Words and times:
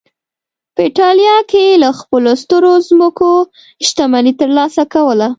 په 0.75 0.81
اېټالیا 0.87 1.35
کې 1.51 1.65
له 1.83 1.89
خپلو 1.99 2.31
سترو 2.41 2.73
ځمکو 2.87 3.31
شتمني 3.87 4.33
ترلاسه 4.41 4.83
کوله 4.93 5.27